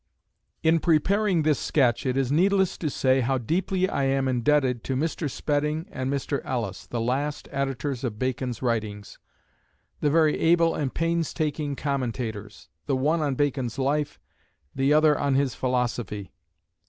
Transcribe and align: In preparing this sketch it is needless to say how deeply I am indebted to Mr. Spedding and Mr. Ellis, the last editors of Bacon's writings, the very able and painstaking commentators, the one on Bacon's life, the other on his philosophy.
In 0.63 0.79
preparing 0.79 1.43
this 1.43 1.59
sketch 1.59 2.07
it 2.07 2.17
is 2.17 2.31
needless 2.31 2.75
to 2.79 2.89
say 2.89 3.21
how 3.21 3.37
deeply 3.37 3.87
I 3.87 4.05
am 4.05 4.27
indebted 4.27 4.83
to 4.85 4.95
Mr. 4.95 5.29
Spedding 5.29 5.85
and 5.91 6.11
Mr. 6.11 6.41
Ellis, 6.43 6.87
the 6.87 6.99
last 6.99 7.47
editors 7.51 8.03
of 8.03 8.17
Bacon's 8.17 8.63
writings, 8.63 9.19
the 9.99 10.09
very 10.09 10.39
able 10.39 10.73
and 10.73 10.91
painstaking 10.91 11.75
commentators, 11.75 12.67
the 12.87 12.95
one 12.95 13.21
on 13.21 13.35
Bacon's 13.35 13.77
life, 13.77 14.19
the 14.73 14.91
other 14.91 15.15
on 15.19 15.35
his 15.35 15.53
philosophy. 15.53 16.31